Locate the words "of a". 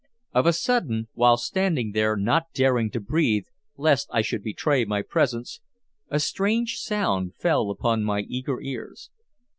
0.33-0.53